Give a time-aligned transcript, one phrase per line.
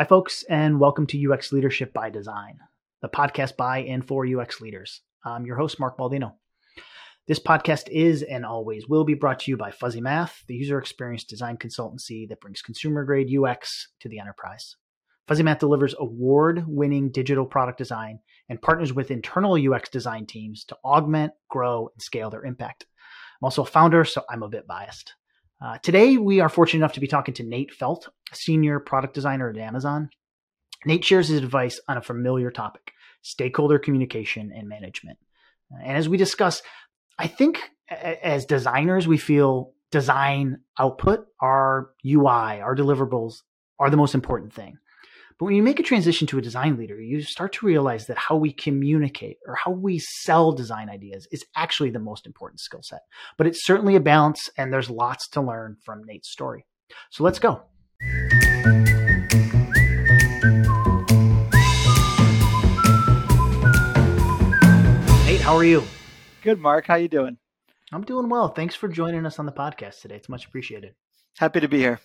[0.00, 2.58] Hi, folks, and welcome to UX Leadership by Design,
[3.02, 5.02] the podcast by and for UX leaders.
[5.26, 6.36] I'm your host, Mark Baldino.
[7.28, 10.78] This podcast is and always will be brought to you by Fuzzy Math, the user
[10.78, 14.74] experience design consultancy that brings consumer grade UX to the enterprise.
[15.28, 20.64] Fuzzy Math delivers award winning digital product design and partners with internal UX design teams
[20.64, 22.86] to augment, grow, and scale their impact.
[23.38, 25.12] I'm also a founder, so I'm a bit biased.
[25.62, 29.50] Uh, today, we are fortunate enough to be talking to Nate Felt, senior product designer
[29.50, 30.08] at Amazon.
[30.86, 32.92] Nate shares his advice on a familiar topic
[33.22, 35.18] stakeholder communication and management.
[35.84, 36.62] And as we discuss,
[37.18, 37.60] I think
[37.90, 43.42] as designers, we feel design output, our UI, our deliverables
[43.78, 44.78] are the most important thing.
[45.40, 48.18] But when you make a transition to a design leader, you start to realize that
[48.18, 52.82] how we communicate or how we sell design ideas is actually the most important skill
[52.82, 53.00] set.
[53.38, 56.66] But it's certainly a balance, and there's lots to learn from Nate's story.
[57.08, 57.62] So let's go.
[65.24, 65.84] Nate, how are you?
[66.42, 66.86] Good, Mark.
[66.86, 67.38] How you doing?
[67.92, 68.48] I'm doing well.
[68.48, 70.16] Thanks for joining us on the podcast today.
[70.16, 70.96] It's much appreciated.
[71.38, 71.98] Happy to be here.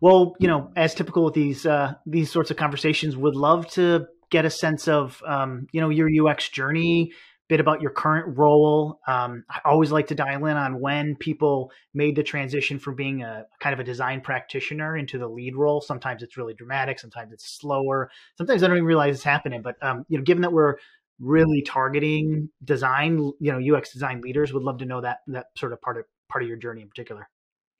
[0.00, 4.06] Well, you know, as typical with these uh, these sorts of conversations, would love to
[4.30, 7.12] get a sense of um, you know your UX journey,
[7.48, 9.00] bit about your current role.
[9.06, 13.22] Um, I always like to dial in on when people made the transition from being
[13.22, 15.80] a kind of a design practitioner into the lead role.
[15.80, 19.62] Sometimes it's really dramatic, sometimes it's slower, sometimes I don't even realize it's happening.
[19.62, 20.76] But um, you know, given that we're
[21.18, 25.72] really targeting design, you know, UX design leaders, would love to know that that sort
[25.72, 27.28] of part of part of your journey in particular.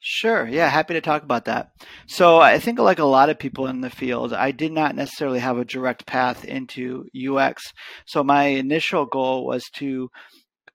[0.01, 0.47] Sure.
[0.47, 1.73] Yeah, happy to talk about that.
[2.07, 5.41] So I think like a lot of people in the field, I did not necessarily
[5.41, 7.73] have a direct path into UX.
[8.07, 10.11] So my initial goal was to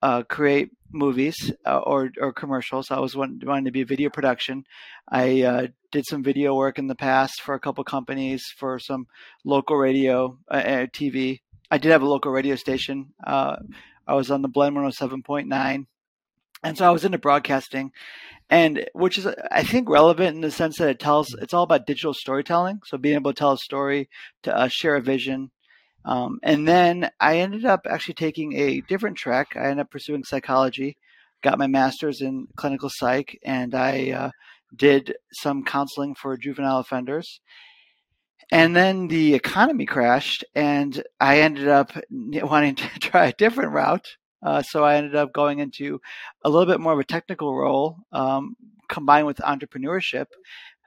[0.02, 2.92] uh, create movies uh, or or commercials.
[2.92, 4.66] I was wanting, wanting to be a video production.
[5.10, 9.08] I uh, did some video work in the past for a couple companies for some
[9.46, 11.40] local radio, uh, uh TV.
[11.72, 13.14] I did have a local radio station.
[13.26, 13.56] Uh,
[14.06, 15.86] I was on the Blend 107.9
[16.64, 17.92] and so I was into broadcasting,
[18.50, 21.88] and which is I think relevant in the sense that it tells it's all about
[21.88, 22.80] digital storytelling.
[22.86, 24.10] So being able to tell a story,
[24.44, 25.52] to uh, share a vision,
[26.06, 29.56] um, and then I ended up actually taking a different track.
[29.56, 30.98] I ended up pursuing psychology,
[31.42, 34.30] got my master's in clinical psych, and I uh,
[34.76, 37.40] did some counseling for juvenile offenders.
[38.52, 44.18] And then the economy crashed, and I ended up wanting to try a different route.
[44.44, 46.00] Uh, so I ended up going into
[46.44, 48.56] a little bit more of a technical role um,
[48.90, 50.26] combined with entrepreneurship.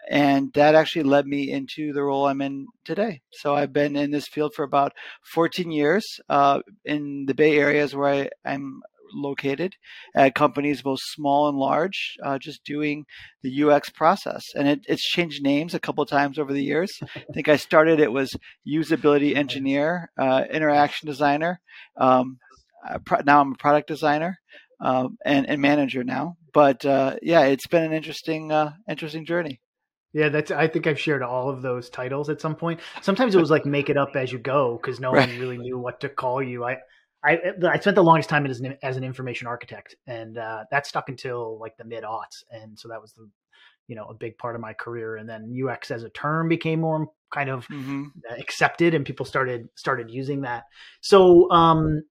[0.09, 3.22] And that actually led me into the role I'm in today.
[3.33, 4.93] So I've been in this field for about
[5.33, 9.75] 14 years uh, in the Bay Areas where I, am located
[10.15, 13.05] at companies both small and large, uh, just doing
[13.43, 14.43] the UX process.
[14.55, 16.93] And it, it's changed names a couple times over the years.
[17.15, 18.34] I think I started it was
[18.66, 21.61] usability engineer, uh, interaction designer.
[21.97, 22.39] Um,
[23.25, 24.39] now I'm a product designer
[24.81, 26.37] um, and, and manager now.
[26.53, 29.61] But uh, yeah, it's been an interesting uh, interesting journey.
[30.13, 30.51] Yeah, that's.
[30.51, 32.81] I think I've shared all of those titles at some point.
[33.03, 35.29] Sometimes it was like make it up as you go because no right.
[35.29, 36.65] one really knew what to call you.
[36.65, 36.79] I,
[37.23, 37.39] I,
[37.69, 41.11] I spent the longest time as an as an information architect, and uh, that stuck
[41.11, 43.29] until like the mid aughts, and so that was the,
[43.89, 45.17] you know, a big part of my career.
[45.17, 48.05] And then UX as a term became more kind of mm-hmm.
[48.39, 50.65] accepted, and people started started using that.
[51.03, 52.05] So, um,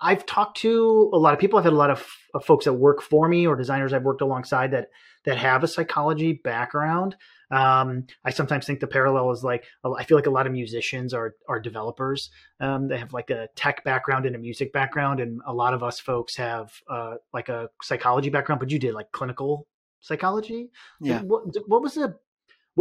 [0.00, 1.58] I've talked to a lot of people.
[1.58, 4.20] I've had a lot of, of, folks that work for me or designers I've worked
[4.20, 4.88] alongside that
[5.24, 7.16] that have a psychology background.
[7.50, 11.14] Um, I sometimes think the parallel is like I feel like a lot of musicians
[11.14, 12.30] are are developers.
[12.60, 15.82] Um, they have like a tech background and a music background, and a lot of
[15.82, 18.60] us folks have uh, like a psychology background.
[18.60, 19.66] But you did like clinical
[20.00, 20.70] psychology.
[21.00, 21.22] Yeah.
[21.22, 22.16] What, what was the?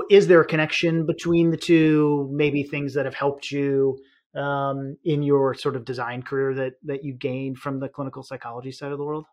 [0.10, 2.30] Is there a connection between the two?
[2.34, 3.98] Maybe things that have helped you
[4.36, 8.72] um, in your sort of design career that that you gained from the clinical psychology
[8.72, 9.26] side of the world?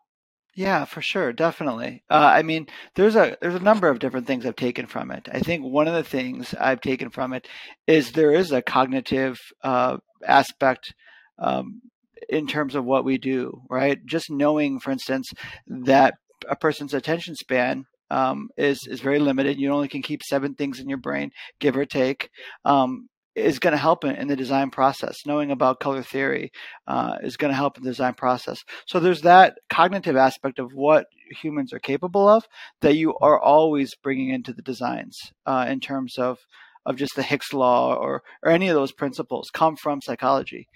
[0.55, 2.03] Yeah, for sure, definitely.
[2.11, 5.27] Uh, I mean, there's a there's a number of different things I've taken from it.
[5.31, 7.47] I think one of the things I've taken from it
[7.87, 10.93] is there is a cognitive uh, aspect
[11.39, 11.81] um,
[12.29, 13.97] in terms of what we do, right?
[14.05, 15.31] Just knowing, for instance,
[15.67, 16.13] that
[16.47, 19.57] a person's attention span um, is is very limited.
[19.57, 22.29] You only can keep seven things in your brain, give or take.
[22.63, 25.25] Um, is going to help in, the design process.
[25.25, 26.51] Knowing about color theory
[26.87, 28.63] uh, is going to help in the design process.
[28.87, 31.07] So there's that cognitive aspect of what
[31.41, 32.45] humans are capable of
[32.81, 36.39] that you are always bringing into the designs uh, in terms of
[36.85, 40.67] of just the Hick's law or or any of those principles come from psychology.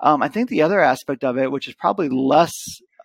[0.00, 2.52] Um, I think the other aspect of it, which is probably less,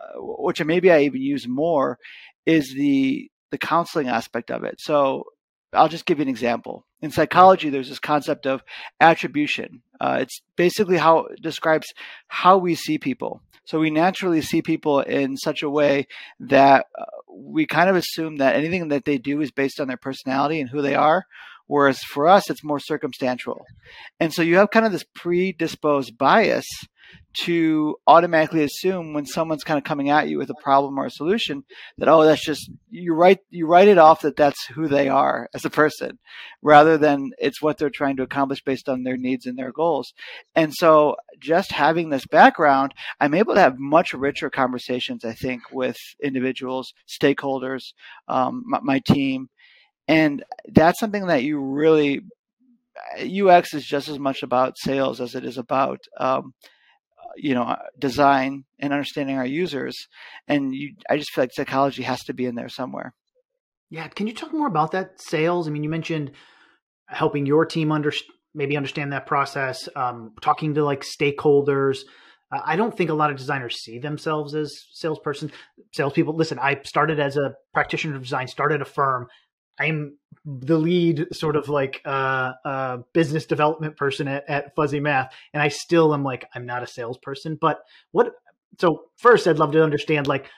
[0.02, 2.00] uh, which maybe I even use more,
[2.46, 4.76] is the the counseling aspect of it.
[4.80, 5.24] So
[5.78, 6.86] I'll just give you an example.
[7.02, 8.64] In psychology, there's this concept of
[9.00, 9.82] attribution.
[10.00, 11.88] Uh, it's basically how it describes
[12.28, 13.42] how we see people.
[13.66, 16.08] So we naturally see people in such a way
[16.40, 19.98] that uh, we kind of assume that anything that they do is based on their
[19.98, 21.26] personality and who they are.
[21.68, 23.66] Whereas for us, it's more circumstantial.
[24.20, 26.66] And so you have kind of this predisposed bias
[27.46, 31.12] to automatically assume when someone's kind of coming at you with a problem or a
[31.12, 31.64] solution
[31.98, 35.48] that oh that's just you write you write it off that that's who they are
[35.54, 36.18] as a person
[36.64, 40.14] rather than it's what they're trying to accomplish based on their needs and their goals.
[40.56, 45.62] And so just having this background i'm able to have much richer conversations i think
[45.72, 47.94] with individuals stakeholders
[48.28, 49.50] um, my, my team.
[50.08, 52.22] And that's something that you really
[53.46, 56.54] ux is just as much about sales as it is about um,
[57.36, 59.96] you know uh, design and understanding our users
[60.48, 63.14] and you i just feel like psychology has to be in there somewhere.
[63.90, 65.68] Yeah can you talk more about that sales?
[65.68, 66.32] I mean you mentioned
[67.08, 68.12] helping your team under
[68.54, 72.00] maybe understand that process um, talking to like stakeholders.
[72.52, 75.52] Uh, i don't think a lot of designers see themselves as salesperson
[75.94, 76.36] salespeople.
[76.36, 79.28] Listen i started as a practitioner of design started a firm
[79.80, 85.34] I'm the lead sort of like uh, uh, business development person at, at Fuzzy Math,
[85.54, 87.58] and I still am like I'm not a salesperson.
[87.60, 87.80] But
[88.12, 88.32] what?
[88.80, 90.50] So first, I'd love to understand like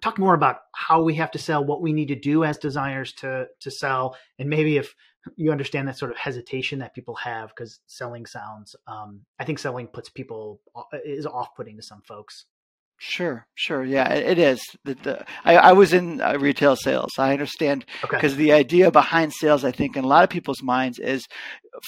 [0.00, 3.12] talk more about how we have to sell, what we need to do as designers
[3.14, 4.94] to to sell, and maybe if
[5.34, 8.76] you understand that sort of hesitation that people have because selling sounds.
[8.86, 10.60] Um, I think selling puts people
[11.04, 12.46] is off putting to some folks.
[12.98, 14.60] Sure, sure, yeah, it, is.
[14.84, 17.12] The, the, I, I was in uh, retail sales.
[17.18, 18.42] I understand because okay.
[18.42, 21.26] the idea behind sales, I think, in a lot of people's minds, is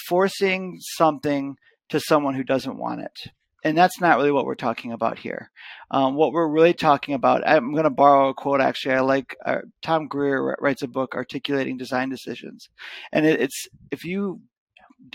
[0.07, 1.55] forcing something
[1.89, 3.31] to someone who doesn't want it,
[3.63, 5.49] and that's not really what we're talking about here.
[5.89, 8.61] Um, what we're really talking about, I'm going to borrow a quote.
[8.61, 12.69] Actually, I like uh, Tom Greever writes a book, Articulating Design Decisions,
[13.11, 14.41] and it, it's if you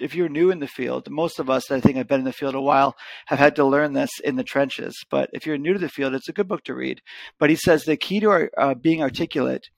[0.01, 2.33] if you're new in the field, most of us, I think, have been in the
[2.33, 2.97] field a while,
[3.27, 4.95] have had to learn this in the trenches.
[5.11, 7.01] But if you're new to the field, it's a good book to read.
[7.39, 9.69] But he says the key to our, uh, being articulate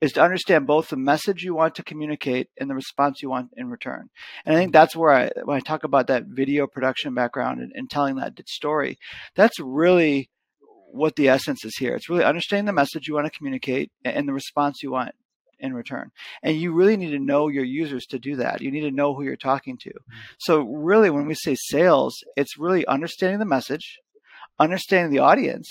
[0.00, 3.50] is to understand both the message you want to communicate and the response you want
[3.56, 4.10] in return.
[4.44, 7.72] And I think that's where I, when I talk about that video production background and,
[7.74, 8.98] and telling that story,
[9.34, 10.30] that's really
[10.92, 11.94] what the essence is here.
[11.94, 15.14] It's really understanding the message you want to communicate and the response you want
[15.64, 16.10] in return.
[16.42, 18.60] And you really need to know your users to do that.
[18.60, 19.90] You need to know who you're talking to.
[19.90, 20.18] Mm-hmm.
[20.38, 23.98] So, really, when we say sales, it's really understanding the message,
[24.58, 25.68] understanding the audience,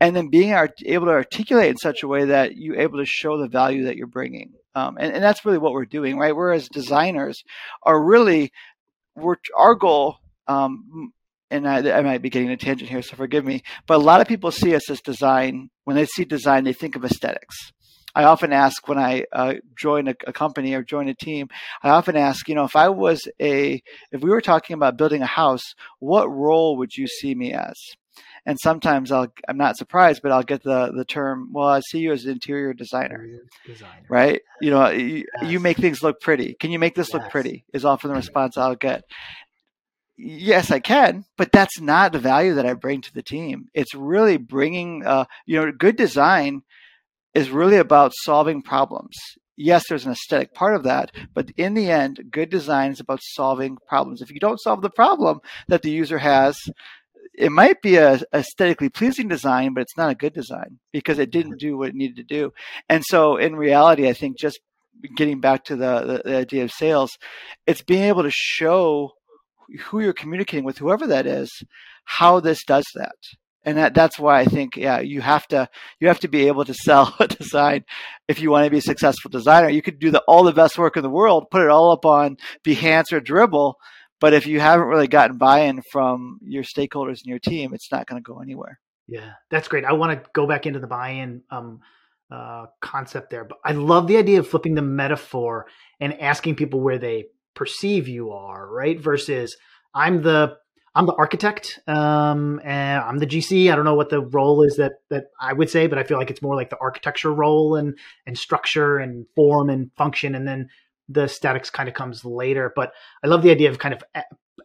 [0.00, 3.06] and then being art- able to articulate in such a way that you're able to
[3.06, 4.52] show the value that you're bringing.
[4.74, 6.36] Um, and, and that's really what we're doing, right?
[6.36, 7.42] Whereas designers
[7.82, 8.52] are really,
[9.14, 11.12] we're, our goal um,
[11.50, 13.62] and I, I, might be getting a tangent here, so forgive me.
[13.86, 15.70] But a lot of people see us as design.
[15.84, 17.72] When they see design, they think of aesthetics.
[18.16, 21.48] I often ask when I uh, join a, a, company or join a team,
[21.82, 25.20] I often ask, you know, if I was a, if we were talking about building
[25.20, 27.76] a house, what role would you see me as?
[28.46, 31.98] And sometimes I'll, I'm not surprised, but I'll get the, the term, well, I see
[31.98, 33.26] you as an interior designer,
[33.66, 34.06] designer.
[34.08, 34.40] right?
[34.62, 35.50] You know, you, yes.
[35.50, 36.54] you, make things look pretty.
[36.54, 37.20] Can you make this yes.
[37.20, 37.66] look pretty?
[37.74, 39.02] Is often the response I'll get
[40.16, 43.66] yes, I can, but that's not the value that I bring to the team.
[43.74, 46.62] It's really bringing, uh, you know, good design
[47.36, 49.14] is really about solving problems.
[49.58, 53.20] Yes, there's an aesthetic part of that, but in the end, good design is about
[53.22, 54.22] solving problems.
[54.22, 56.56] If you don't solve the problem that the user has,
[57.34, 61.30] it might be a aesthetically pleasing design, but it's not a good design because it
[61.30, 61.68] didn't mm-hmm.
[61.68, 62.54] do what it needed to do.
[62.88, 64.58] And so, in reality, I think just
[65.14, 67.18] getting back to the, the, the idea of sales,
[67.66, 69.12] it's being able to show
[69.80, 71.50] who you're communicating with, whoever that is,
[72.06, 73.16] how this does that
[73.66, 75.68] and that, that's why I think yeah you have to
[76.00, 77.84] you have to be able to sell a design
[78.28, 79.68] if you want to be a successful designer.
[79.68, 82.06] You could do the, all the best work in the world, put it all up
[82.06, 83.74] on Behance or Dribbble,
[84.20, 88.06] but if you haven't really gotten buy-in from your stakeholders and your team, it's not
[88.06, 88.80] going to go anywhere.
[89.08, 89.84] Yeah, that's great.
[89.84, 91.80] I want to go back into the buy-in um,
[92.30, 95.66] uh, concept there, but I love the idea of flipping the metaphor
[96.00, 98.98] and asking people where they perceive you are, right?
[98.98, 99.56] Versus
[99.94, 100.56] I'm the
[100.96, 103.70] I'm the architect, um, and I'm the GC.
[103.70, 106.16] I don't know what the role is that that I would say, but I feel
[106.16, 110.48] like it's more like the architecture role and and structure and form and function, and
[110.48, 110.70] then
[111.06, 112.72] the statics kind of comes later.
[112.74, 114.02] But I love the idea of kind of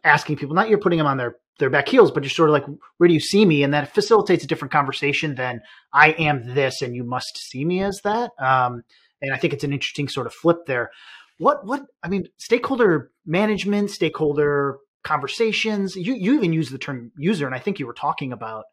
[0.04, 2.54] asking people, not you're putting them on their their back heels, but just sort of
[2.54, 2.64] like,
[2.96, 3.62] where do you see me?
[3.62, 5.60] And that facilitates a different conversation than
[5.92, 8.30] I am this and you must see me as that.
[8.38, 8.84] Um,
[9.20, 10.90] and I think it's an interesting sort of flip there.
[11.36, 15.96] What what I mean, stakeholder management, stakeholder conversations.
[15.96, 18.64] You you even use the term user, and I think you were talking about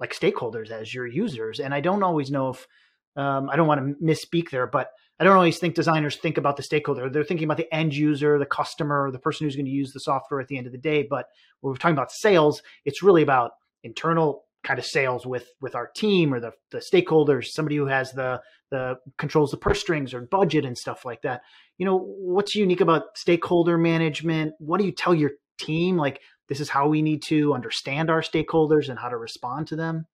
[0.00, 1.60] like stakeholders as your users.
[1.60, 2.66] And I don't always know if
[3.16, 4.90] um, I don't want to misspeak there, but
[5.20, 7.08] I don't always think designers think about the stakeholder.
[7.08, 10.00] They're thinking about the end user, the customer, the person who's going to use the
[10.00, 11.06] software at the end of the day.
[11.08, 11.26] But
[11.60, 13.52] when we're talking about sales, it's really about
[13.84, 18.12] internal kind of sales with with our team or the the stakeholders, somebody who has
[18.12, 18.40] the
[18.70, 21.42] the controls the purse strings or budget and stuff like that.
[21.78, 24.54] You know, what's unique about stakeholder management?
[24.58, 25.96] What do you tell your team?
[25.96, 29.76] Like, this is how we need to understand our stakeholders and how to respond to
[29.76, 30.06] them.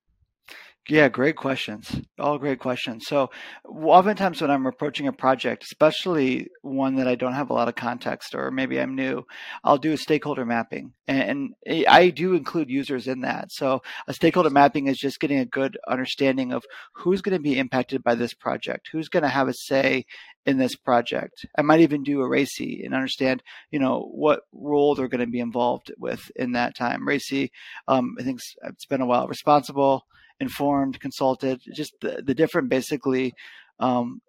[0.88, 2.00] Yeah, great questions.
[2.18, 3.04] All great questions.
[3.06, 3.30] So,
[3.64, 7.76] oftentimes when I'm approaching a project, especially one that I don't have a lot of
[7.76, 9.22] context or maybe I'm new,
[9.62, 10.92] I'll do a stakeholder mapping.
[11.06, 11.50] And,
[11.86, 13.52] I do include users in that.
[13.52, 17.58] So, a stakeholder mapping is just getting a good understanding of who's going to be
[17.58, 20.06] impacted by this project, who's going to have a say
[20.46, 21.46] in this project.
[21.58, 25.26] I might even do a RACI and understand, you know, what role they're going to
[25.30, 27.06] be involved with in that time.
[27.06, 27.50] RACI,
[27.86, 30.06] um, I think it's been a while, responsible
[30.40, 33.34] informed, consulted, just the, the different basically
[33.78, 34.20] um,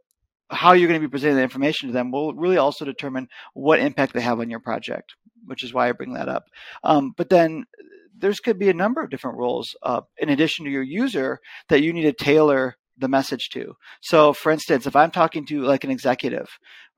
[0.49, 3.79] how you're going to be presenting the information to them will really also determine what
[3.79, 5.15] impact they have on your project,
[5.45, 6.45] which is why I bring that up.
[6.83, 7.65] Um, but then
[8.17, 11.39] there's could be a number of different roles uh, in addition to your user
[11.69, 13.73] that you need to tailor the message to.
[14.01, 16.47] So, for instance, if I'm talking to like an executive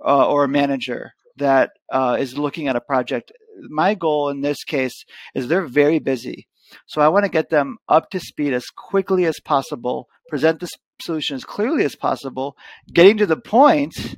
[0.03, 3.31] uh, or a manager that uh, is looking at a project,
[3.69, 6.47] my goal in this case is they're very busy.
[6.85, 10.69] So I want to get them up to speed as quickly as possible, present the
[11.01, 12.55] solution as clearly as possible,
[12.91, 14.15] getting to the point,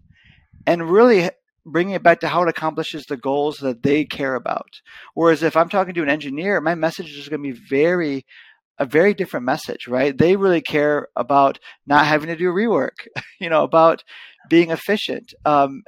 [0.65, 1.29] and really
[1.65, 4.69] bringing it back to how it accomplishes the goals that they care about.
[5.13, 8.25] Whereas if I'm talking to an engineer, my message is going to be very
[8.77, 10.17] a very different message, right?
[10.17, 13.07] They really care about not having to do rework,
[13.39, 14.03] you know, about
[14.49, 15.83] being efficient, um,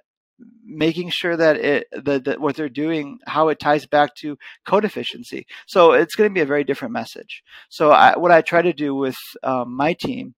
[0.64, 4.86] making sure that it that, that what they're doing how it ties back to code
[4.86, 5.48] efficiency.
[5.66, 7.44] So it's going to be a very different message.
[7.70, 10.36] So I, what i try to do with um, my team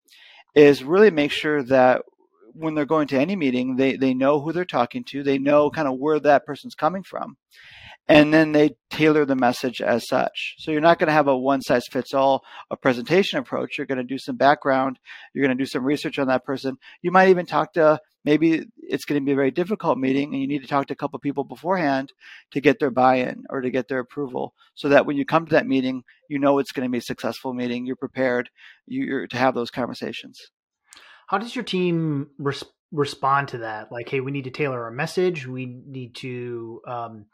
[0.56, 2.02] is really make sure that
[2.54, 5.24] when they're going to any meeting they they know who they're talking to.
[5.24, 7.38] They know kind of where that person's coming from
[8.10, 10.56] and then they tailor the message as such.
[10.58, 13.78] So you're not going to have a one size fits all a presentation approach.
[13.78, 15.00] You're going to do some background.
[15.34, 16.78] You're going to do some research on that person.
[17.04, 20.42] You might even talk to maybe it's going to be a very difficult meeting and
[20.42, 22.12] you need to talk to a couple people beforehand
[22.52, 25.54] to get their buy-in or to get their approval so that when you come to
[25.54, 28.50] that meeting you know it's going to be a successful meeting you're prepared
[28.88, 30.52] you're to have those conversations
[31.28, 34.92] how does your team res- respond to that like hey we need to tailor our
[34.92, 37.26] message we need to um,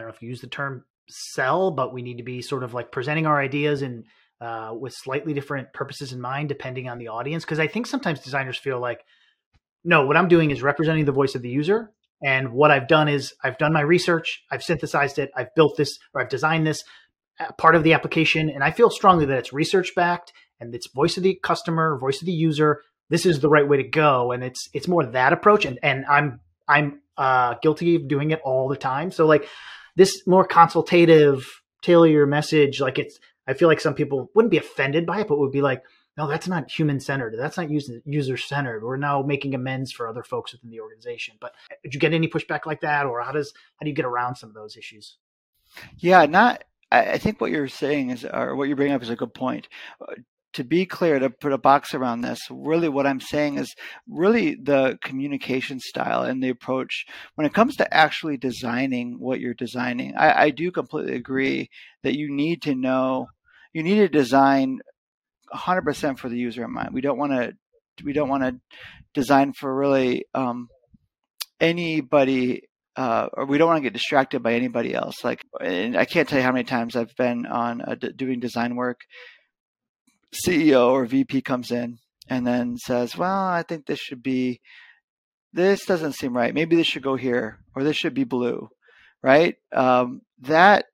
[0.00, 2.62] i don't know if you use the term sell but we need to be sort
[2.62, 4.04] of like presenting our ideas and
[4.40, 8.20] uh, with slightly different purposes in mind depending on the audience because i think sometimes
[8.20, 9.04] designers feel like
[9.84, 11.90] no, what I'm doing is representing the voice of the user.
[12.22, 15.98] And what I've done is I've done my research, I've synthesized it, I've built this,
[16.12, 16.84] or I've designed this
[17.38, 18.50] uh, part of the application.
[18.50, 22.20] And I feel strongly that it's research backed and it's voice of the customer, voice
[22.20, 22.82] of the user.
[23.08, 24.32] This is the right way to go.
[24.32, 25.64] And it's it's more that approach.
[25.64, 29.10] And and I'm I'm uh, guilty of doing it all the time.
[29.10, 29.48] So like
[30.00, 32.80] this more consultative, tailor your message.
[32.80, 35.60] Like it's I feel like some people wouldn't be offended by it, but would be
[35.60, 35.82] like,
[36.16, 37.34] no, that's not human centered.
[37.38, 38.82] That's not user centered.
[38.82, 41.36] We're now making amends for other folks within the organization.
[41.38, 43.94] But uh, did you get any pushback like that, or how does how do you
[43.94, 45.18] get around some of those issues?
[45.98, 46.64] Yeah, not.
[46.90, 49.68] I think what you're saying is, or what you bring up is a good point.
[50.54, 53.72] To be clear, to put a box around this, really what I'm saying is
[54.08, 57.04] really the communication style and the approach
[57.36, 60.16] when it comes to actually designing what you're designing.
[60.16, 61.70] I, I do completely agree
[62.02, 63.28] that you need to know,
[63.72, 64.80] you need to design
[65.54, 66.90] 100% for the user in mind.
[66.92, 67.52] We don't want to
[68.02, 68.60] we don't want to
[69.14, 70.68] design for really um,
[71.60, 72.62] anybody
[72.96, 75.24] uh, or we don't want to get distracted by anybody else.
[75.24, 77.82] Like, I can't tell you how many times I've been on
[78.16, 79.00] doing design work.
[80.34, 84.60] CEO or VP comes in and then says, "Well, I think this should be.
[85.52, 86.54] This doesn't seem right.
[86.54, 88.68] Maybe this should go here, or this should be blue."
[89.22, 89.56] Right?
[89.72, 90.86] Um, that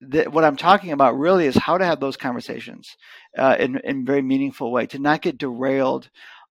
[0.00, 2.88] that what I'm talking about really is how to have those conversations
[3.38, 6.08] uh, in in very meaningful way to not get derailed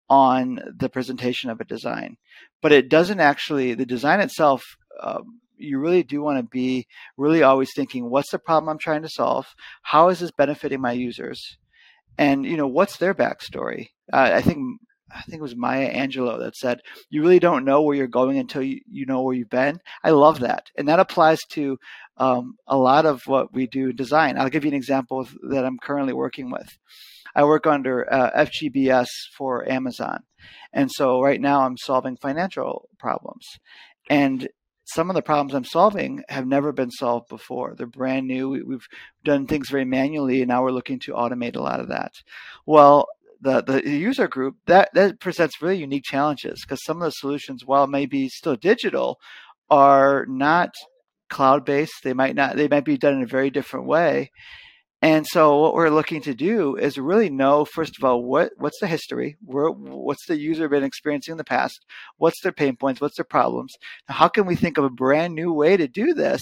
[0.10, 2.18] on the presentation of a design.
[2.62, 4.64] But it doesn't actually the design itself.
[5.02, 9.04] Um, you really do want to be really always thinking, what's the problem I'm trying
[9.04, 9.48] to solve?
[9.82, 11.58] How is this benefiting my users?
[12.18, 13.90] And you know, what's their backstory?
[14.12, 14.80] Uh, I think
[15.14, 18.38] I think it was Maya Angelou that said, "You really don't know where you're going
[18.38, 21.78] until you, you know where you've been." I love that, and that applies to
[22.18, 24.38] um, a lot of what we do in design.
[24.38, 26.78] I'll give you an example that I'm currently working with.
[27.36, 30.24] I work under uh, FGBS for Amazon,
[30.72, 33.46] and so right now I'm solving financial problems,
[34.10, 34.48] and
[34.94, 37.74] some of the problems I'm solving have never been solved before.
[37.76, 38.50] They're brand new.
[38.50, 38.88] We, have
[39.24, 42.14] done things very manually, and now we're looking to automate a lot of that.
[42.66, 43.08] Well,
[43.42, 47.66] the the user group, that that presents really unique challenges because some of the solutions,
[47.66, 49.20] while maybe still digital,
[49.70, 50.74] are not
[51.30, 52.04] cloud based.
[52.04, 52.56] They might not.
[52.56, 54.32] They might be done in a very different way.
[55.04, 58.80] And so what we're looking to do is really know, first of all, what, what's
[58.80, 59.36] the history?
[59.44, 61.86] Where, what's the user been experiencing in the past?
[62.16, 63.02] What's their pain points?
[63.02, 63.74] What's their problems?
[64.08, 66.42] Now, how can we think of a brand new way to do this?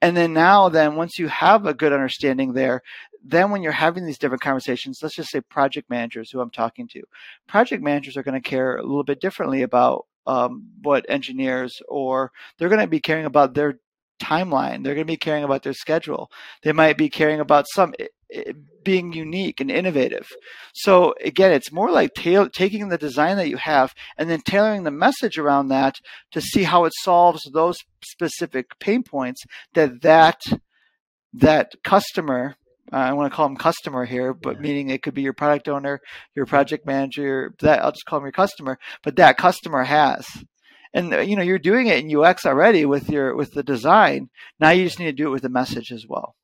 [0.00, 2.80] And then now, then once you have a good understanding there,
[3.24, 6.86] then when you're having these different conversations, let's just say project managers who I'm talking
[6.92, 7.02] to,
[7.48, 12.30] project managers are going to care a little bit differently about um, what engineers or
[12.56, 13.80] they're going to be caring about their
[14.20, 14.84] timeline.
[14.84, 16.30] They're going to be caring about their schedule.
[16.62, 17.94] They might be caring about some
[18.84, 20.28] being unique and innovative.
[20.72, 24.84] So again, it's more like ta- taking the design that you have and then tailoring
[24.84, 25.96] the message around that
[26.32, 29.42] to see how it solves those specific pain points
[29.74, 30.40] that that
[31.32, 32.56] that customer
[32.92, 34.62] uh, I want to call them customer here, but yeah.
[34.62, 36.00] meaning it could be your product owner,
[36.34, 40.26] your project manager, that I'll just call them your customer, but that customer has
[40.92, 44.30] and uh, you know you're doing it in UX already with your with the design.
[44.58, 46.34] Now you just need to do it with the message as well.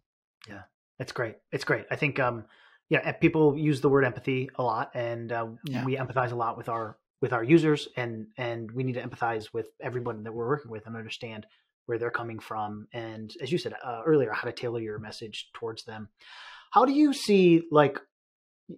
[0.49, 0.63] Yeah,
[0.99, 1.37] it's great.
[1.53, 1.87] It's great.
[1.91, 2.45] I think um,
[2.89, 5.85] yeah, people use the word empathy a lot, and uh, yeah.
[5.85, 9.53] we empathize a lot with our with our users, and and we need to empathize
[9.53, 11.47] with everyone that we're working with and understand
[11.87, 15.51] where they're coming from, and as you said uh, earlier, how to tailor your message
[15.55, 16.09] towards them.
[16.71, 17.99] How do you see like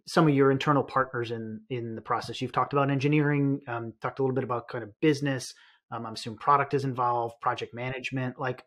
[0.06, 2.40] some of your internal partners in in the process.
[2.40, 5.54] You've talked about engineering, um, talked a little bit about kind of business.
[5.90, 8.38] Um, I'm assuming product is involved, project management.
[8.38, 8.64] Like,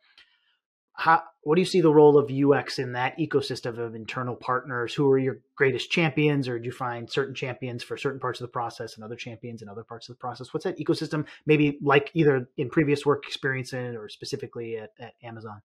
[0.94, 4.94] how what do you see the role of UX in that ecosystem of internal partners?
[4.94, 8.46] Who are your greatest champions, or do you find certain champions for certain parts of
[8.46, 10.54] the process and other champions in other parts of the process?
[10.54, 11.25] What's that ecosystem?
[11.46, 15.62] Maybe like either in previous work experience in or specifically at, at Amazon.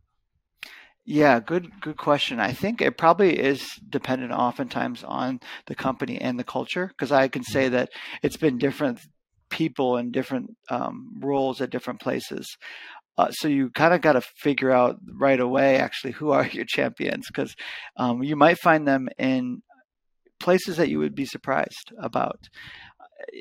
[1.09, 2.41] Yeah, good good question.
[2.41, 7.29] I think it probably is dependent oftentimes on the company and the culture because I
[7.29, 7.91] can say that
[8.23, 8.99] it's been different
[9.49, 12.57] people in different um, roles at different places.
[13.17, 16.65] Uh, so you kind of got to figure out right away actually who are your
[16.67, 17.55] champions because
[17.97, 19.63] um, you might find them in
[20.41, 22.49] places that you would be surprised about.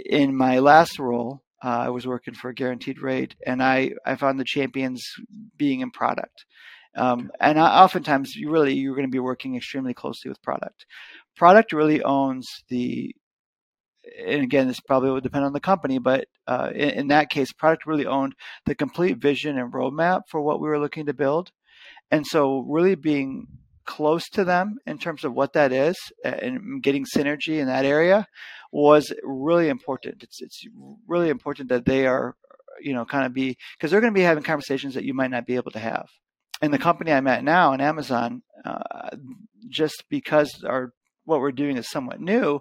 [0.05, 4.15] In my last role, uh, I was working for a guaranteed rate, and I I
[4.17, 5.03] found the champions
[5.57, 6.45] being in product.
[6.95, 10.85] Um, and oftentimes, you really you're going to be working extremely closely with product.
[11.35, 13.13] Product really owns the,
[14.25, 17.51] and again, this probably would depend on the company, but uh, in, in, that case,
[17.51, 18.33] product really owned
[18.65, 21.51] the complete vision and roadmap for what we were looking to build.
[22.11, 23.47] And so, really being
[23.85, 28.25] close to them in terms of what that is and getting synergy in that area
[28.71, 30.23] was really important.
[30.23, 30.63] It's it's
[31.07, 32.35] really important that they are,
[32.81, 35.31] you know, kind of be because they're going to be having conversations that you might
[35.31, 36.07] not be able to have
[36.61, 39.09] in the company I'm at now in Amazon, uh,
[39.69, 40.91] just because our
[41.25, 42.59] what we're doing is somewhat new,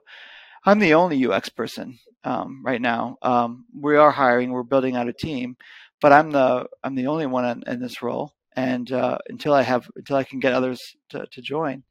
[0.64, 3.16] I'm the only UX person um, right now.
[3.22, 5.56] Um, we are hiring, we're building out a team,
[6.00, 9.62] but I'm the I'm the only one in, in this role, and uh, until I
[9.62, 10.80] have until I can get others
[11.10, 11.84] to, to join,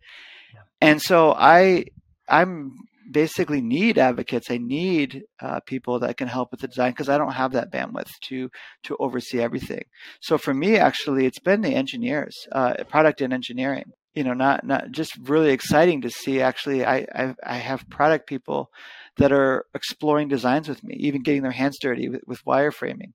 [0.54, 0.62] yeah.
[0.82, 1.86] and so I
[2.28, 2.74] I'm
[3.12, 4.50] basically need advocates.
[4.52, 7.72] I need uh, people that can help with the design because I don't have that
[7.72, 8.50] bandwidth to
[8.84, 9.84] to oversee everything.
[10.22, 13.92] So for me, actually, it's been the engineers, uh, product and engineering.
[14.13, 16.42] You know, not not just really exciting to see.
[16.42, 18.70] Actually, I I, I have product people
[19.18, 23.13] that are exploring designs with me, even getting their hands dirty with, with wireframing.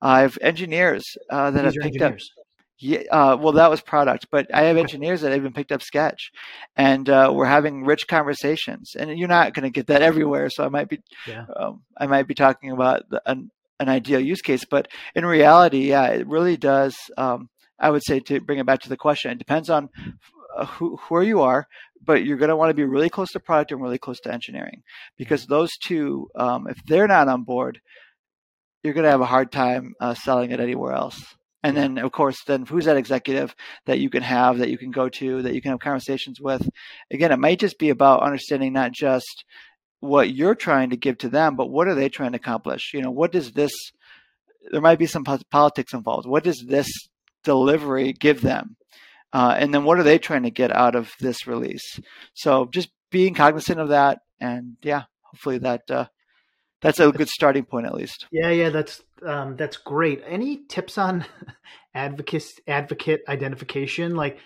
[0.00, 2.30] I have engineers uh, that These have picked engineers.
[2.38, 2.39] up
[2.80, 6.30] yeah, uh, well, that was product, but I have engineers that even picked up Sketch,
[6.76, 8.96] and uh, we're having rich conversations.
[8.98, 11.44] And you're not going to get that everywhere, so I might be, yeah.
[11.54, 15.90] um, I might be talking about the, an, an ideal use case, but in reality,
[15.90, 16.96] yeah, it really does.
[17.18, 19.90] Um, I would say to bring it back to the question, it depends on
[20.66, 21.66] who where you are,
[22.02, 24.32] but you're going to want to be really close to product and really close to
[24.32, 24.82] engineering
[25.16, 27.80] because those two, um, if they're not on board,
[28.82, 31.22] you're going to have a hard time uh, selling it anywhere else.
[31.62, 34.90] And then, of course, then who's that executive that you can have, that you can
[34.90, 36.66] go to, that you can have conversations with?
[37.10, 39.44] Again, it might just be about understanding not just
[40.00, 42.92] what you're trying to give to them, but what are they trying to accomplish?
[42.94, 43.72] You know, what does this,
[44.70, 46.26] there might be some politics involved.
[46.26, 46.90] What does this
[47.44, 48.76] delivery give them?
[49.32, 52.00] Uh, and then what are they trying to get out of this release?
[52.32, 54.20] So just being cognizant of that.
[54.40, 56.06] And yeah, hopefully that, uh,
[56.80, 58.26] that's a good starting point at least.
[58.30, 60.22] Yeah, yeah, that's um, that's great.
[60.26, 61.24] Any tips on
[61.94, 64.14] advocate advocate identification?
[64.14, 64.38] Like,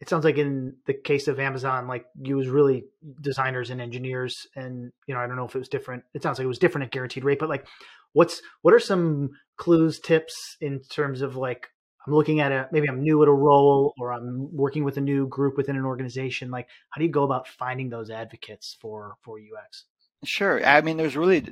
[0.00, 2.84] it sounds like in the case of Amazon, like you was really
[3.20, 6.04] designers and engineers, and you know, I don't know if it was different.
[6.14, 7.66] It sounds like it was different at Guaranteed Rate, but like,
[8.12, 11.68] what's what are some clues, tips in terms of like
[12.06, 15.02] I'm looking at a maybe I'm new at a role or I'm working with a
[15.02, 16.50] new group within an organization.
[16.50, 19.84] Like, how do you go about finding those advocates for for UX?
[20.24, 20.64] Sure.
[20.64, 21.46] I mean, there's really,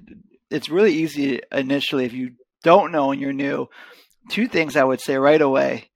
[0.50, 3.68] it's really easy initially if you don't know and you're new.
[4.30, 5.90] Two things I would say right away.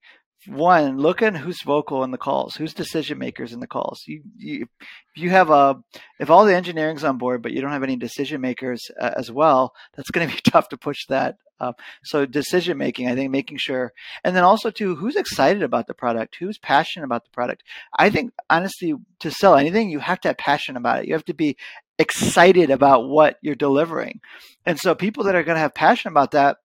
[0.47, 4.03] One, look at who's vocal in the calls, who's decision makers in the calls.
[4.05, 4.67] You, you,
[5.15, 5.81] if you have a,
[6.19, 9.31] if all the engineering's on board, but you don't have any decision makers uh, as
[9.31, 11.37] well, that's going to be tough to push that
[12.03, 15.93] so decision making, I think making sure, and then also too, who's excited about the
[15.93, 17.63] product, who's passionate about the product.
[17.97, 21.07] I think honestly, to sell anything, you have to have passion about it.
[21.07, 21.57] You have to be
[21.99, 24.19] excited about what you're delivering,
[24.65, 26.57] and so people that are going to have passion about that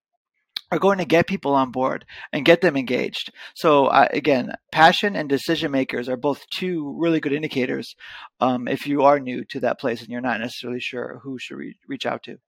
[0.70, 3.32] are going to get people on board and get them engaged.
[3.54, 7.96] So uh, again, passion and decision makers are both two really good indicators
[8.40, 11.56] um, if you are new to that place and you're not necessarily sure who should
[11.56, 12.38] re- reach out to.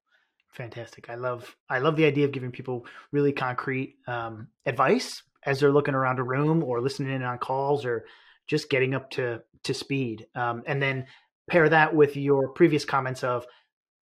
[0.52, 1.08] Fantastic.
[1.08, 5.72] I love I love the idea of giving people really concrete um, advice as they're
[5.72, 8.04] looking around a room or listening in on calls or
[8.46, 10.26] just getting up to to speed.
[10.34, 11.06] Um, and then
[11.50, 13.46] pair that with your previous comments of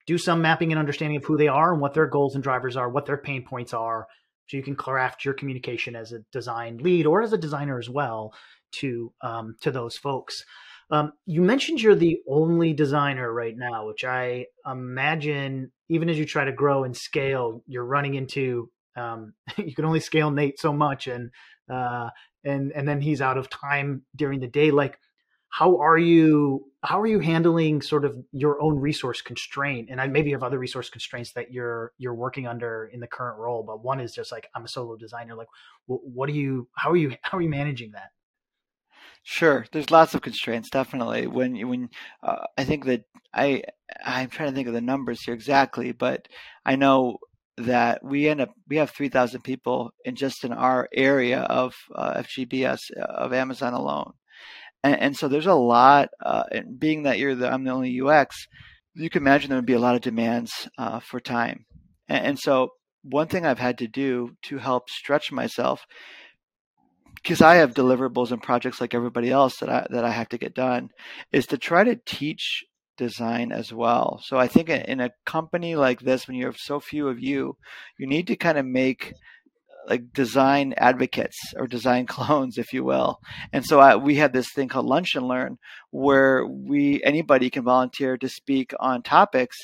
[0.07, 2.77] do some mapping and understanding of who they are and what their goals and drivers
[2.77, 4.07] are, what their pain points are,
[4.47, 7.91] so you can craft your communication as a design lead or as a designer as
[7.91, 8.33] well
[8.73, 10.45] to um, to those folks.
[10.91, 16.25] Um, you mentioned you're the only designer right now, which I imagine, even as you
[16.25, 18.71] try to grow and scale, you're running into.
[18.97, 21.31] Um, you can only scale Nate so much, and
[21.71, 22.09] uh,
[22.45, 24.71] and and then he's out of time during the day.
[24.71, 24.99] Like,
[25.51, 26.65] how are you?
[26.83, 29.89] How are you handling sort of your own resource constraint?
[29.91, 33.07] And I maybe you have other resource constraints that you're you're working under in the
[33.07, 35.35] current role, but one is just like I'm a solo designer.
[35.35, 35.49] Like,
[35.87, 36.69] what, what do you?
[36.75, 37.17] How are you?
[37.23, 38.11] How are you managing that?
[39.23, 40.71] Sure, there's lots of constraints.
[40.71, 41.89] Definitely, when when
[42.23, 43.63] uh, I think that I
[44.05, 46.29] I'm trying to think of the numbers here exactly, but
[46.65, 47.19] I know
[47.59, 52.23] that we end up we have 3,000 people in just in our area of uh,
[52.23, 54.13] FGBS uh, of Amazon alone,
[54.83, 56.09] and, and, so there's a lot.
[56.25, 58.47] Uh, and being that you're the I'm the only UX,
[58.95, 61.65] you can imagine there would be a lot of demands uh, for time,
[62.09, 62.71] and, and so
[63.03, 65.85] one thing I've had to do to help stretch myself
[67.23, 70.39] because I have deliverables and projects like everybody else that I that I have to
[70.39, 70.91] get done,
[71.33, 72.65] is to try to teach
[72.97, 74.21] design as well.
[74.25, 77.57] So I think in a company like this, when you have so few of you,
[77.99, 79.13] you need to kind of make
[79.89, 83.19] like design advocates or design clones, if you will.
[83.53, 85.59] And so I, we have this thing called Lunch and Learn,
[85.91, 89.57] where we anybody can volunteer to speak on topics,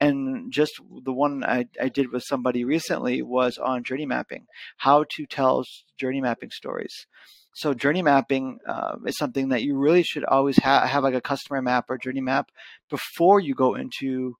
[0.00, 0.72] and just
[1.04, 4.44] the one I, I, did with somebody recently was on journey mapping
[4.78, 5.64] how to tell
[5.98, 7.06] journey mapping stories.
[7.54, 11.22] So journey mapping uh, is something that you really should always ha- have like a
[11.22, 12.50] customer map or journey map
[12.90, 14.34] before you go into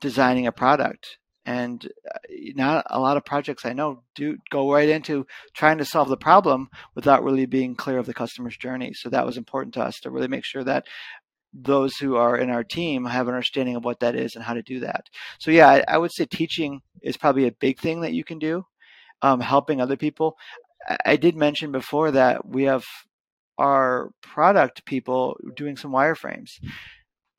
[0.00, 2.18] designing a product and uh,
[2.54, 6.16] not a lot of projects i know do go right into trying to solve the
[6.16, 9.98] problem without really being clear of the customer's journey so that was important to us
[10.00, 10.86] to really make sure that
[11.52, 14.54] those who are in our team have an understanding of what that is and how
[14.54, 15.08] to do that.
[15.38, 18.38] So yeah, I, I would say teaching is probably a big thing that you can
[18.38, 18.64] do.
[19.20, 20.36] Um, helping other people.
[20.88, 22.84] I, I did mention before that we have
[23.56, 26.58] our product people doing some wireframes.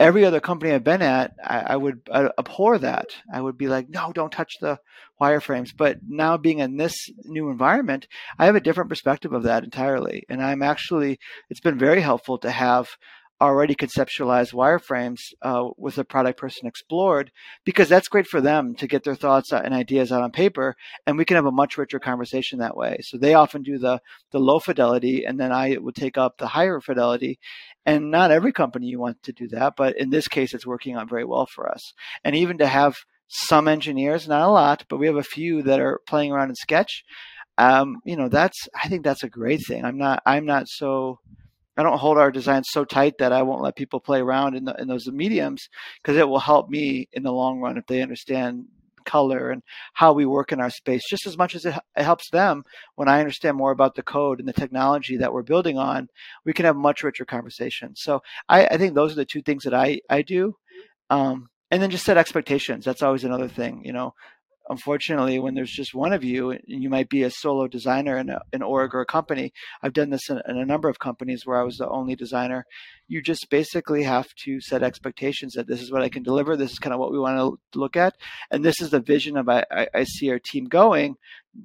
[0.04, 3.08] Every other company I've been at, I, I would I abhor that.
[3.34, 4.80] I would be like, no, don't touch the
[5.22, 5.70] wireframes.
[5.76, 10.24] But now being in this new environment, I have a different perspective of that entirely.
[10.30, 12.90] And I'm actually, it's been very helpful to have
[13.44, 17.30] already conceptualized wireframes uh, with a product person explored
[17.66, 21.18] because that's great for them to get their thoughts and ideas out on paper and
[21.18, 24.00] we can have a much richer conversation that way so they often do the
[24.32, 27.38] the low fidelity and then i would take up the higher fidelity
[27.86, 30.96] and not every company you want to do that but in this case it's working
[30.96, 31.94] out very well for us.
[32.24, 35.80] And even to have some engineers not a lot but we have a few that
[35.80, 37.04] are playing around in sketch
[37.58, 39.86] um, you know that's i think that's a great thing.
[39.86, 41.20] I'm not i'm not so
[41.76, 44.66] I don't hold our designs so tight that I won't let people play around in,
[44.66, 45.70] the, in those mediums
[46.02, 48.66] because it will help me in the long run if they understand
[49.04, 49.62] color and
[49.94, 52.64] how we work in our space just as much as it, it, helps them
[52.96, 56.08] when i understand more about the code and the technology that we're building on
[56.46, 58.02] we can have much richer conversations.
[58.02, 60.56] So i, I think those are the two things that i, I do
[61.10, 62.86] um, and then just set expectations.
[62.86, 64.14] That's always another thing you know
[64.70, 68.30] unfortunately, when there's just one of you, and you might be a solo designer in
[68.30, 69.54] a, an org or a company.
[69.82, 72.66] I've done this in, in, a number of companies where I was the only designer.
[73.08, 76.56] You just basically have to set expectations that this is what I can deliver.
[76.56, 78.16] This is kind of what we want to look at,
[78.52, 81.16] and this is the vision of I, I, I see our team going.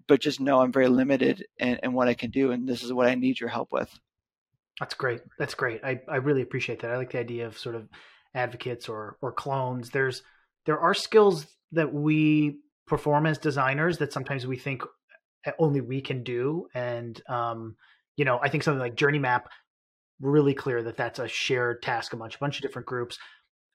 [0.07, 2.93] But just know I'm very limited in, in what I can do, and this is
[2.93, 3.91] what I need your help with.
[4.79, 5.23] That's great.
[5.39, 5.83] That's great.
[5.83, 6.91] I, I really appreciate that.
[6.91, 7.89] I like the idea of sort of
[8.35, 9.91] advocates or or clones.
[9.91, 10.23] There's
[10.67, 14.83] there are skills that we perform as designers that sometimes we think
[15.59, 16.66] only we can do.
[16.74, 17.77] And, um,
[18.16, 19.48] you know, I think something like Journey Map,
[20.20, 23.18] really clear that that's a shared task amongst a bunch of different groups.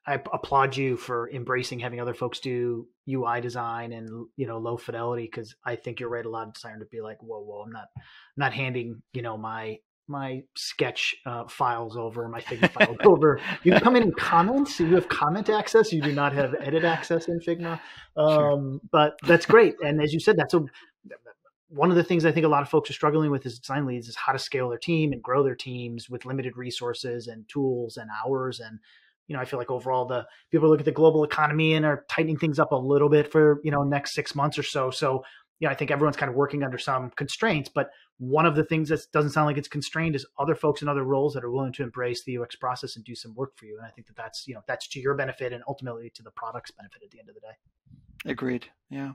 [0.05, 4.75] I applaud you for embracing having other folks do UI design and you know low
[4.75, 6.25] fidelity because I think you're right.
[6.25, 8.01] A lot of designers to be like, whoa, whoa, I'm not, I'm
[8.35, 13.39] not handing you know my my sketch uh, files over, my Figma files over.
[13.63, 15.93] You can come in and comment, so you have comment access.
[15.93, 17.79] You do not have edit access in Figma,
[18.17, 18.79] um, sure.
[18.91, 19.75] but that's great.
[19.81, 20.63] And as you said, that's a
[21.73, 23.87] one of the things I think a lot of folks are struggling with as design
[23.87, 27.49] leads is how to scale their team and grow their teams with limited resources and
[27.49, 28.59] tools and hours.
[28.59, 28.77] And,
[29.27, 32.05] you know, I feel like overall the people look at the global economy and are
[32.09, 34.91] tightening things up a little bit for, you know, next six months or so.
[34.91, 35.23] So,
[35.63, 38.65] you know, I think everyone's kind of working under some constraints, but one of the
[38.65, 41.51] things that doesn't sound like it's constrained is other folks in other roles that are
[41.51, 43.77] willing to embrace the UX process and do some work for you.
[43.77, 46.31] And I think that that's, you know, that's to your benefit and ultimately to the
[46.31, 48.29] product's benefit at the end of the day.
[48.29, 48.65] Agreed.
[48.89, 49.13] Yeah.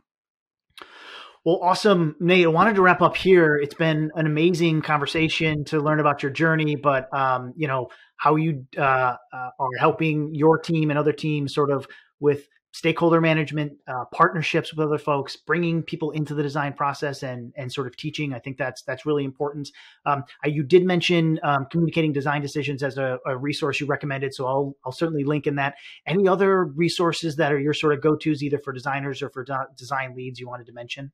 [1.44, 2.46] Well, awesome, Nate.
[2.46, 3.56] I wanted to wrap up here.
[3.56, 8.37] It's been an amazing conversation to learn about your journey, but um, you know how
[8.37, 11.87] you uh, uh, are helping your team and other teams sort of
[12.20, 17.52] with stakeholder management, uh, partnerships with other folks, bringing people into the design process, and
[17.56, 18.32] and sort of teaching.
[18.32, 19.68] I think that's that's really important.
[20.06, 24.46] Um, you did mention um, communicating design decisions as a, a, resource you recommended, so
[24.46, 25.74] I'll I'll certainly link in that.
[26.06, 29.42] Any other resources that are your sort of go tos, either for designers or for
[29.42, 31.10] de- design leads, you wanted to mention?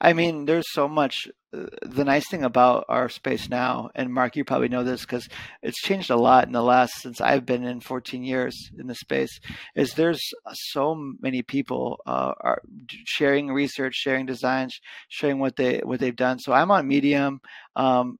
[0.00, 1.28] I mean, there's so much.
[1.54, 5.28] Uh, the nice thing about our space now, and Mark, you probably know this because
[5.62, 8.94] it's changed a lot in the last since I've been in 14 years in the
[8.94, 9.38] space.
[9.76, 10.20] Is there's
[10.54, 12.62] so many people uh, are
[13.04, 14.76] sharing research, sharing designs,
[15.08, 16.38] sharing what they what they've done.
[16.40, 17.40] So I'm on Medium.
[17.76, 18.18] Um,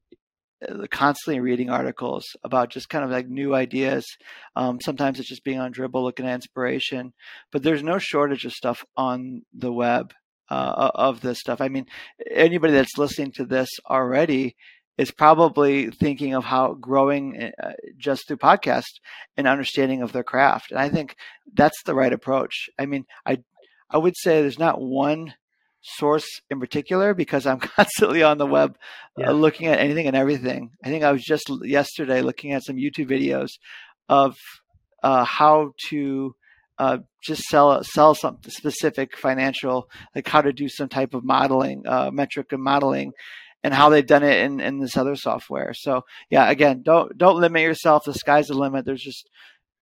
[0.69, 4.07] uh, constantly reading articles about just kind of like new ideas.
[4.55, 7.13] Um, sometimes it's just being on Dribbble, looking at inspiration,
[7.51, 10.13] but there's no shortage of stuff on the web
[10.53, 11.61] uh, of this stuff.
[11.61, 11.87] I mean,
[12.31, 14.57] anybody that's listening to this already
[14.99, 19.01] is probably thinking of how growing uh, just through podcast
[19.37, 20.71] and understanding of their craft.
[20.71, 21.17] And I think
[21.55, 22.69] that's the right approach.
[22.79, 23.39] I mean, I
[23.91, 25.35] I would say there's not one
[25.83, 28.77] source in particular because I'm constantly on the web
[29.19, 29.31] uh, yeah.
[29.31, 30.71] uh, looking at anything and everything.
[30.85, 33.49] I think I was just yesterday looking at some YouTube videos
[34.09, 34.37] of
[35.03, 36.35] uh, how to
[36.79, 41.87] uh, just sell sell some specific financial, like how to do some type of modeling,
[41.87, 43.13] uh, metric and modeling,
[43.63, 45.73] and how they've done it in, in this other software.
[45.75, 48.05] So yeah, again, don't don't limit yourself.
[48.05, 48.85] The sky's the limit.
[48.85, 49.29] There's just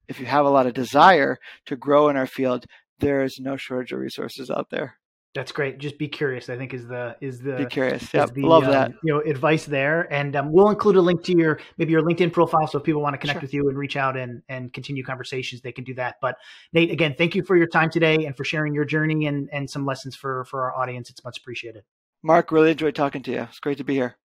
[0.08, 2.66] if you have a lot of desire to grow in our field,
[2.98, 4.99] there is no shortage of resources out there.
[5.32, 5.78] That's great.
[5.78, 6.48] Just be curious.
[6.48, 8.12] I think is the is the be curious.
[8.12, 8.92] Yeah, love um, that.
[9.04, 12.32] You know, advice there, and um, we'll include a link to your maybe your LinkedIn
[12.32, 13.42] profile, so if people want to connect sure.
[13.42, 16.16] with you and reach out and and continue conversations, they can do that.
[16.20, 16.36] But
[16.72, 19.70] Nate, again, thank you for your time today and for sharing your journey and and
[19.70, 21.10] some lessons for for our audience.
[21.10, 21.84] It's much appreciated.
[22.24, 23.42] Mark, really enjoyed talking to you.
[23.42, 24.16] It's great to be here.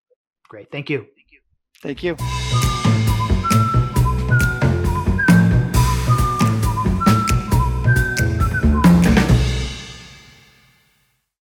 [0.50, 0.72] Great.
[0.72, 1.06] Thank you.
[1.16, 1.40] Thank you.
[1.82, 2.75] Thank you.